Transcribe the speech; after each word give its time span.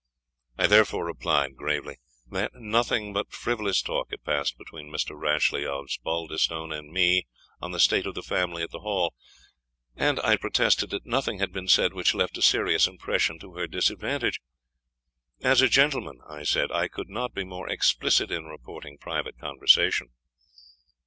I 0.57 0.65
therefore 0.65 1.05
replied, 1.05 1.55
gravely, 1.55 1.97
"that 2.31 2.55
nothing 2.55 3.13
but 3.13 3.31
frivolous 3.31 3.83
talk 3.83 4.09
had 4.09 4.23
passed 4.23 4.57
between 4.57 4.89
Mr. 4.89 5.11
Rashleigh 5.15 5.67
Osbaldistone 5.69 6.73
and 6.75 6.91
me 6.91 7.27
on 7.61 7.71
the 7.71 7.79
state 7.79 8.07
of 8.07 8.15
the 8.15 8.23
family 8.23 8.63
at 8.63 8.71
the 8.71 8.79
Hall; 8.79 9.13
and 9.95 10.19
I 10.21 10.37
protested, 10.37 10.89
that 10.89 11.05
nothing 11.05 11.37
had 11.37 11.51
been 11.53 11.67
said 11.67 11.93
which 11.93 12.15
left 12.15 12.39
a 12.39 12.41
serious 12.41 12.87
impression 12.87 13.37
to 13.41 13.53
her 13.53 13.67
disadvantage. 13.67 14.39
As 15.43 15.61
a 15.61 15.69
gentleman," 15.69 16.19
I 16.27 16.45
said, 16.45 16.71
"I 16.71 16.87
could 16.87 17.11
not 17.11 17.35
be 17.35 17.43
more 17.43 17.69
explicit 17.69 18.31
in 18.31 18.45
reporting 18.45 18.97
private 18.97 19.37
conversation." 19.37 20.09